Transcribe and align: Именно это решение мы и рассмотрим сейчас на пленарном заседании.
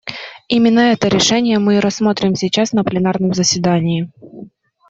Именно 0.47 0.79
это 0.93 1.09
решение 1.09 1.59
мы 1.59 1.75
и 1.75 1.79
рассмотрим 1.79 2.33
сейчас 2.33 2.73
на 2.73 2.83
пленарном 2.83 3.35
заседании. 3.35 4.11